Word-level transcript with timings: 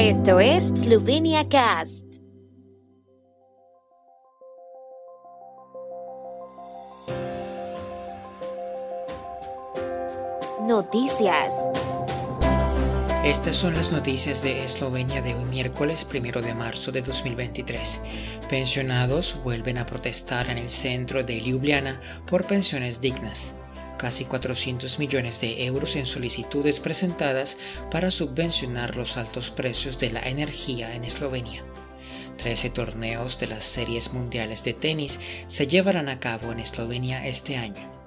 Esto 0.00 0.38
es 0.38 0.68
Slovenia 0.68 1.48
Cast. 1.48 2.04
Noticias. 10.68 11.68
Estas 13.24 13.56
son 13.56 13.74
las 13.74 13.90
noticias 13.90 14.44
de 14.44 14.62
Eslovenia 14.62 15.20
de 15.20 15.34
hoy 15.34 15.44
miércoles 15.46 16.06
1 16.08 16.42
de 16.42 16.54
marzo 16.54 16.92
de 16.92 17.02
2023. 17.02 18.00
Pensionados 18.48 19.40
vuelven 19.42 19.78
a 19.78 19.86
protestar 19.86 20.48
en 20.48 20.58
el 20.58 20.70
centro 20.70 21.24
de 21.24 21.40
Ljubljana 21.40 21.98
por 22.24 22.46
pensiones 22.46 23.00
dignas 23.00 23.56
casi 23.98 24.24
400 24.24 24.98
millones 24.98 25.40
de 25.40 25.66
euros 25.66 25.96
en 25.96 26.06
solicitudes 26.06 26.80
presentadas 26.80 27.58
para 27.90 28.10
subvencionar 28.10 28.96
los 28.96 29.18
altos 29.18 29.50
precios 29.50 29.98
de 29.98 30.10
la 30.10 30.20
energía 30.20 30.94
en 30.94 31.04
Eslovenia. 31.04 31.62
13 32.38 32.70
torneos 32.70 33.38
de 33.38 33.48
las 33.48 33.64
series 33.64 34.14
mundiales 34.14 34.64
de 34.64 34.72
tenis 34.72 35.18
se 35.48 35.66
llevarán 35.66 36.08
a 36.08 36.20
cabo 36.20 36.52
en 36.52 36.60
Eslovenia 36.60 37.26
este 37.26 37.56
año. 37.56 37.97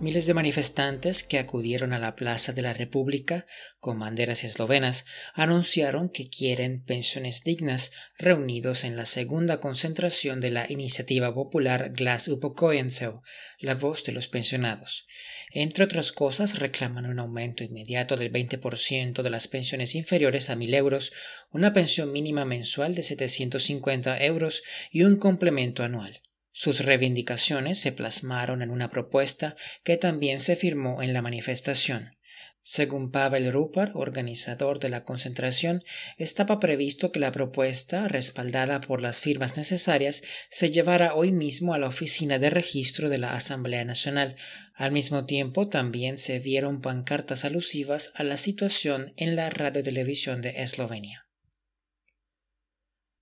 Miles 0.00 0.26
de 0.26 0.34
manifestantes 0.34 1.24
que 1.24 1.40
acudieron 1.40 1.92
a 1.92 1.98
la 1.98 2.14
Plaza 2.14 2.52
de 2.52 2.62
la 2.62 2.72
República 2.72 3.46
con 3.80 3.98
banderas 3.98 4.44
eslovenas 4.44 5.06
anunciaron 5.34 6.08
que 6.08 6.30
quieren 6.30 6.84
pensiones 6.84 7.42
dignas 7.42 7.90
reunidos 8.16 8.84
en 8.84 8.94
la 8.94 9.06
segunda 9.06 9.58
concentración 9.58 10.40
de 10.40 10.50
la 10.50 10.70
iniciativa 10.70 11.34
popular 11.34 11.90
Glas 11.94 12.28
Upokojencev, 12.28 13.22
la 13.58 13.74
voz 13.74 14.04
de 14.04 14.12
los 14.12 14.28
pensionados. 14.28 15.08
Entre 15.50 15.82
otras 15.82 16.12
cosas, 16.12 16.60
reclaman 16.60 17.06
un 17.06 17.18
aumento 17.18 17.64
inmediato 17.64 18.16
del 18.16 18.30
20% 18.30 19.22
de 19.22 19.30
las 19.30 19.48
pensiones 19.48 19.96
inferiores 19.96 20.48
a 20.48 20.54
1.000 20.54 20.74
euros, 20.76 21.12
una 21.50 21.72
pensión 21.72 22.12
mínima 22.12 22.44
mensual 22.44 22.94
de 22.94 23.02
750 23.02 24.22
euros 24.24 24.62
y 24.92 25.02
un 25.02 25.16
complemento 25.16 25.82
anual. 25.82 26.22
Sus 26.60 26.84
reivindicaciones 26.84 27.78
se 27.78 27.92
plasmaron 27.92 28.62
en 28.62 28.72
una 28.72 28.90
propuesta 28.90 29.54
que 29.84 29.96
también 29.96 30.40
se 30.40 30.56
firmó 30.56 31.04
en 31.04 31.12
la 31.12 31.22
manifestación. 31.22 32.16
Según 32.60 33.12
Pavel 33.12 33.52
Rupar, 33.52 33.92
organizador 33.94 34.80
de 34.80 34.88
la 34.88 35.04
concentración, 35.04 35.80
estaba 36.16 36.58
previsto 36.58 37.12
que 37.12 37.20
la 37.20 37.30
propuesta, 37.30 38.08
respaldada 38.08 38.80
por 38.80 39.00
las 39.00 39.18
firmas 39.18 39.56
necesarias, 39.56 40.24
se 40.50 40.72
llevara 40.72 41.14
hoy 41.14 41.30
mismo 41.30 41.74
a 41.74 41.78
la 41.78 41.86
oficina 41.86 42.40
de 42.40 42.50
registro 42.50 43.08
de 43.08 43.18
la 43.18 43.34
Asamblea 43.34 43.84
Nacional. 43.84 44.34
Al 44.74 44.90
mismo 44.90 45.26
tiempo, 45.26 45.68
también 45.68 46.18
se 46.18 46.40
vieron 46.40 46.80
pancartas 46.80 47.44
alusivas 47.44 48.10
a 48.16 48.24
la 48.24 48.36
situación 48.36 49.12
en 49.16 49.36
la 49.36 49.48
radiotelevisión 49.48 50.42
de 50.42 50.60
Eslovenia. 50.64 51.27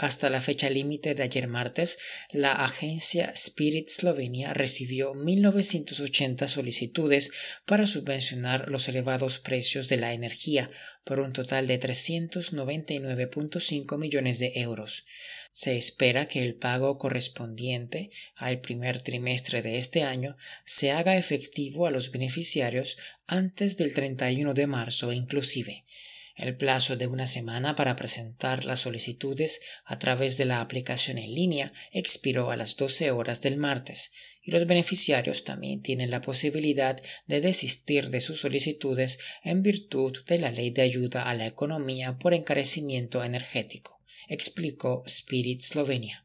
Hasta 0.00 0.28
la 0.30 0.40
fecha 0.40 0.70
límite 0.70 1.14
de 1.14 1.24
ayer 1.24 1.46
martes, 1.46 1.98
la 2.30 2.64
agencia 2.64 3.30
Spirit 3.34 3.90
Slovenia 3.90 4.54
recibió 4.54 5.12
1.980 5.12 6.48
solicitudes 6.48 7.30
para 7.66 7.86
subvencionar 7.86 8.70
los 8.70 8.88
elevados 8.88 9.40
precios 9.40 9.88
de 9.88 9.98
la 9.98 10.14
energía 10.14 10.70
por 11.04 11.20
un 11.20 11.34
total 11.34 11.66
de 11.66 11.78
399.5 11.78 13.98
millones 13.98 14.38
de 14.38 14.52
euros. 14.54 15.04
Se 15.52 15.76
espera 15.76 16.26
que 16.26 16.44
el 16.44 16.54
pago 16.54 16.96
correspondiente 16.96 18.10
al 18.36 18.62
primer 18.62 19.02
trimestre 19.02 19.60
de 19.60 19.76
este 19.76 20.02
año 20.02 20.38
se 20.64 20.92
haga 20.92 21.18
efectivo 21.18 21.86
a 21.86 21.90
los 21.90 22.10
beneficiarios 22.10 22.96
antes 23.26 23.76
del 23.76 23.92
31 23.92 24.54
de 24.54 24.66
marzo 24.66 25.12
inclusive. 25.12 25.84
El 26.36 26.56
plazo 26.56 26.96
de 26.96 27.06
una 27.06 27.26
semana 27.26 27.74
para 27.74 27.96
presentar 27.96 28.64
las 28.64 28.80
solicitudes 28.80 29.60
a 29.84 29.98
través 29.98 30.36
de 30.36 30.44
la 30.44 30.60
aplicación 30.60 31.18
en 31.18 31.34
línea 31.34 31.72
expiró 31.92 32.50
a 32.50 32.56
las 32.56 32.76
12 32.76 33.10
horas 33.10 33.40
del 33.40 33.56
martes 33.56 34.12
y 34.42 34.50
los 34.50 34.66
beneficiarios 34.66 35.44
también 35.44 35.82
tienen 35.82 36.10
la 36.10 36.20
posibilidad 36.20 37.00
de 37.26 37.40
desistir 37.40 38.10
de 38.10 38.20
sus 38.20 38.40
solicitudes 38.40 39.18
en 39.42 39.62
virtud 39.62 40.16
de 40.26 40.38
la 40.38 40.50
ley 40.50 40.70
de 40.70 40.82
ayuda 40.82 41.28
a 41.28 41.34
la 41.34 41.46
economía 41.46 42.18
por 42.18 42.32
encarecimiento 42.32 43.22
energético, 43.22 44.00
explicó 44.28 45.02
Spirit 45.06 45.60
Slovenia. 45.60 46.24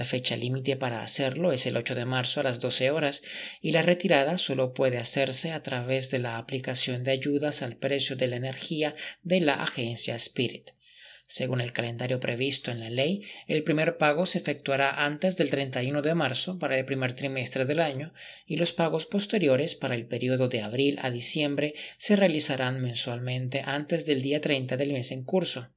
La 0.00 0.06
fecha 0.06 0.34
límite 0.34 0.76
para 0.76 1.02
hacerlo 1.02 1.52
es 1.52 1.66
el 1.66 1.76
8 1.76 1.94
de 1.94 2.06
marzo 2.06 2.40
a 2.40 2.42
las 2.42 2.58
12 2.58 2.90
horas 2.90 3.22
y 3.60 3.72
la 3.72 3.82
retirada 3.82 4.38
solo 4.38 4.72
puede 4.72 4.96
hacerse 4.96 5.52
a 5.52 5.62
través 5.62 6.10
de 6.10 6.18
la 6.18 6.38
aplicación 6.38 7.04
de 7.04 7.10
ayudas 7.10 7.60
al 7.60 7.76
precio 7.76 8.16
de 8.16 8.26
la 8.26 8.36
energía 8.36 8.94
de 9.24 9.42
la 9.42 9.62
agencia 9.62 10.16
Spirit. 10.16 10.70
Según 11.28 11.60
el 11.60 11.74
calendario 11.74 12.18
previsto 12.18 12.70
en 12.70 12.80
la 12.80 12.88
ley, 12.88 13.20
el 13.46 13.62
primer 13.62 13.98
pago 13.98 14.24
se 14.24 14.38
efectuará 14.38 15.04
antes 15.04 15.36
del 15.36 15.50
31 15.50 16.00
de 16.00 16.14
marzo 16.14 16.58
para 16.58 16.78
el 16.78 16.86
primer 16.86 17.12
trimestre 17.12 17.66
del 17.66 17.80
año 17.80 18.14
y 18.46 18.56
los 18.56 18.72
pagos 18.72 19.04
posteriores 19.04 19.74
para 19.74 19.94
el 19.94 20.06
periodo 20.06 20.48
de 20.48 20.62
abril 20.62 20.98
a 21.02 21.10
diciembre 21.10 21.74
se 21.98 22.16
realizarán 22.16 22.80
mensualmente 22.80 23.64
antes 23.66 24.06
del 24.06 24.22
día 24.22 24.40
30 24.40 24.78
del 24.78 24.94
mes 24.94 25.12
en 25.12 25.24
curso. 25.24 25.68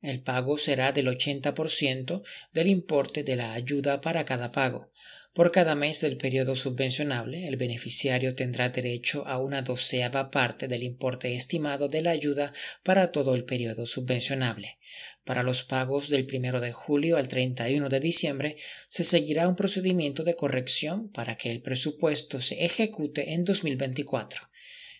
El 0.00 0.20
pago 0.22 0.56
será 0.56 0.92
del 0.92 1.08
80% 1.08 2.22
del 2.52 2.68
importe 2.68 3.24
de 3.24 3.36
la 3.36 3.52
ayuda 3.54 4.00
para 4.00 4.24
cada 4.24 4.52
pago. 4.52 4.92
Por 5.38 5.52
cada 5.52 5.74
mes 5.74 6.00
del 6.00 6.16
periodo 6.16 6.56
subvencionable, 6.56 7.46
el 7.46 7.56
beneficiario 7.56 8.34
tendrá 8.34 8.70
derecho 8.70 9.24
a 9.26 9.38
una 9.38 9.62
doceava 9.62 10.30
parte 10.30 10.66
del 10.66 10.82
importe 10.82 11.34
estimado 11.34 11.86
de 11.86 12.02
la 12.02 12.10
ayuda 12.10 12.52
para 12.82 13.12
todo 13.12 13.34
el 13.34 13.44
periodo 13.44 13.86
subvencionable. 13.86 14.78
Para 15.24 15.42
los 15.42 15.62
pagos 15.62 16.08
del 16.08 16.26
1 16.32 16.60
de 16.60 16.72
julio 16.72 17.16
al 17.16 17.28
31 17.28 17.88
de 17.88 18.00
diciembre, 18.00 18.56
se 18.88 19.04
seguirá 19.04 19.46
un 19.46 19.54
procedimiento 19.54 20.24
de 20.24 20.34
corrección 20.34 21.08
para 21.10 21.36
que 21.36 21.50
el 21.50 21.62
presupuesto 21.62 22.40
se 22.40 22.64
ejecute 22.64 23.34
en 23.34 23.44
2024. 23.44 24.48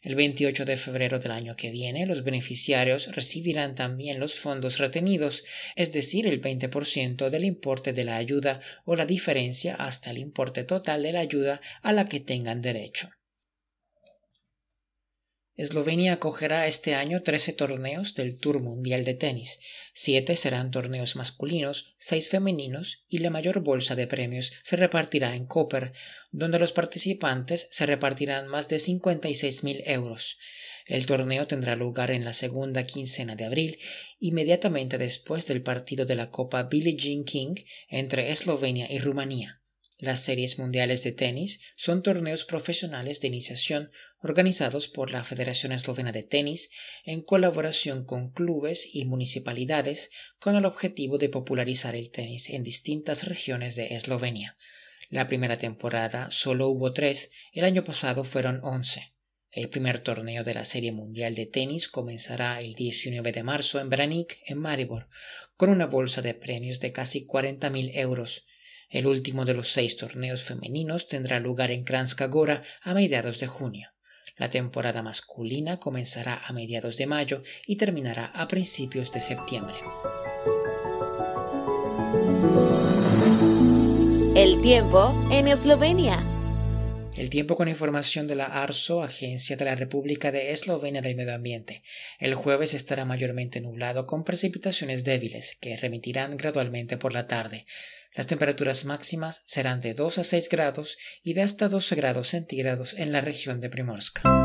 El 0.02 0.14
28 0.14 0.64
de 0.64 0.76
febrero 0.76 1.18
del 1.18 1.32
año 1.32 1.56
que 1.56 1.70
viene, 1.70 2.06
los 2.06 2.22
beneficiarios 2.22 3.14
recibirán 3.14 3.74
también 3.74 4.20
los 4.20 4.38
fondos 4.38 4.78
retenidos, 4.78 5.44
es 5.74 5.92
decir, 5.92 6.26
el 6.26 6.40
20% 6.40 7.30
del 7.30 7.44
importe 7.44 7.92
de 7.92 8.04
la 8.04 8.16
ayuda 8.16 8.60
o 8.84 8.94
la 8.94 9.06
diferencia 9.06 9.74
hasta 9.74 10.10
el 10.10 10.18
importe 10.18 10.64
total 10.64 11.02
de 11.02 11.12
la 11.12 11.20
ayuda 11.20 11.60
a 11.82 11.92
la 11.92 12.08
que 12.08 12.20
tengan 12.20 12.62
derecho. 12.62 13.10
Eslovenia 15.58 16.12
acogerá 16.12 16.68
este 16.68 16.94
año 16.94 17.24
13 17.24 17.52
torneos 17.52 18.14
del 18.14 18.38
Tour 18.38 18.62
Mundial 18.62 19.04
de 19.04 19.14
Tenis. 19.14 19.58
Siete 19.92 20.36
serán 20.36 20.70
torneos 20.70 21.16
masculinos, 21.16 21.96
seis 21.98 22.28
femeninos 22.28 23.04
y 23.08 23.18
la 23.18 23.30
mayor 23.30 23.58
bolsa 23.58 23.96
de 23.96 24.06
premios 24.06 24.52
se 24.62 24.76
repartirá 24.76 25.34
en 25.34 25.46
Koper, 25.46 25.92
donde 26.30 26.60
los 26.60 26.70
participantes 26.70 27.66
se 27.72 27.86
repartirán 27.86 28.46
más 28.46 28.68
de 28.68 28.76
56.000 28.76 29.82
euros. 29.86 30.38
El 30.86 31.06
torneo 31.06 31.48
tendrá 31.48 31.74
lugar 31.74 32.12
en 32.12 32.24
la 32.24 32.34
segunda 32.34 32.86
quincena 32.86 33.34
de 33.34 33.44
abril, 33.44 33.80
inmediatamente 34.20 34.96
después 34.96 35.48
del 35.48 35.62
partido 35.62 36.06
de 36.06 36.14
la 36.14 36.30
Copa 36.30 36.62
Billie 36.62 36.94
Jean 36.94 37.24
King 37.24 37.56
entre 37.88 38.30
Eslovenia 38.30 38.86
y 38.92 39.00
Rumanía. 39.00 39.60
Las 40.00 40.20
series 40.20 40.60
mundiales 40.60 41.02
de 41.02 41.10
tenis 41.10 41.60
son 41.76 42.04
torneos 42.04 42.44
profesionales 42.44 43.20
de 43.20 43.26
iniciación 43.26 43.90
organizados 44.20 44.86
por 44.86 45.10
la 45.10 45.24
Federación 45.24 45.72
Eslovena 45.72 46.12
de 46.12 46.22
Tenis 46.22 46.70
en 47.04 47.20
colaboración 47.20 48.04
con 48.04 48.30
clubes 48.30 48.94
y 48.94 49.06
municipalidades 49.06 50.10
con 50.38 50.54
el 50.54 50.66
objetivo 50.66 51.18
de 51.18 51.28
popularizar 51.28 51.96
el 51.96 52.12
tenis 52.12 52.48
en 52.50 52.62
distintas 52.62 53.26
regiones 53.26 53.74
de 53.74 53.96
Eslovenia. 53.96 54.56
La 55.08 55.26
primera 55.26 55.58
temporada 55.58 56.30
solo 56.30 56.68
hubo 56.68 56.92
tres, 56.92 57.32
el 57.52 57.64
año 57.64 57.82
pasado 57.82 58.22
fueron 58.22 58.60
once. 58.62 59.16
El 59.50 59.68
primer 59.68 59.98
torneo 59.98 60.44
de 60.44 60.54
la 60.54 60.64
Serie 60.64 60.92
Mundial 60.92 61.34
de 61.34 61.46
Tenis 61.46 61.88
comenzará 61.88 62.60
el 62.60 62.74
19 62.74 63.32
de 63.32 63.42
marzo 63.42 63.80
en 63.80 63.88
Branik, 63.88 64.38
en 64.46 64.58
Maribor, 64.58 65.08
con 65.56 65.70
una 65.70 65.86
bolsa 65.86 66.22
de 66.22 66.34
premios 66.34 66.78
de 66.78 66.92
casi 66.92 67.26
40.000 67.26 67.90
euros 67.94 68.44
el 68.90 69.06
último 69.06 69.44
de 69.44 69.54
los 69.54 69.68
seis 69.68 69.96
torneos 69.96 70.42
femeninos 70.42 71.08
tendrá 71.08 71.40
lugar 71.40 71.70
en 71.70 71.84
Kranjska 71.84 72.26
Gora 72.26 72.62
a 72.82 72.94
mediados 72.94 73.40
de 73.40 73.46
junio. 73.46 73.90
La 74.36 74.48
temporada 74.48 75.02
masculina 75.02 75.78
comenzará 75.78 76.40
a 76.46 76.52
mediados 76.52 76.96
de 76.96 77.06
mayo 77.06 77.42
y 77.66 77.76
terminará 77.76 78.26
a 78.26 78.46
principios 78.46 79.10
de 79.10 79.20
septiembre. 79.20 79.76
El 84.36 84.62
tiempo 84.62 85.12
en 85.32 85.48
Eslovenia. 85.48 86.22
El 87.16 87.30
tiempo 87.30 87.56
con 87.56 87.66
información 87.66 88.28
de 88.28 88.36
la 88.36 88.44
ARSO, 88.44 89.02
Agencia 89.02 89.56
de 89.56 89.64
la 89.64 89.74
República 89.74 90.30
de 90.30 90.52
Eslovenia 90.52 91.02
del 91.02 91.16
Medio 91.16 91.34
Ambiente. 91.34 91.82
El 92.18 92.34
jueves 92.34 92.74
estará 92.74 93.04
mayormente 93.04 93.60
nublado 93.60 94.06
con 94.06 94.24
precipitaciones 94.24 95.04
débiles 95.04 95.56
que 95.60 95.76
remitirán 95.76 96.36
gradualmente 96.36 96.96
por 96.96 97.12
la 97.12 97.28
tarde. 97.28 97.64
Las 98.14 98.26
temperaturas 98.26 98.84
máximas 98.84 99.42
serán 99.46 99.80
de 99.80 99.94
2 99.94 100.18
a 100.18 100.24
6 100.24 100.48
grados 100.48 100.98
y 101.22 101.34
de 101.34 101.42
hasta 101.42 101.68
12 101.68 101.94
grados 101.94 102.28
centígrados 102.28 102.94
en 102.94 103.12
la 103.12 103.20
región 103.20 103.60
de 103.60 103.70
Primorska. 103.70 104.37